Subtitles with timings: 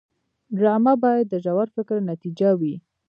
[0.57, 2.75] ډرامه باید د ژور فکر نتیجه وي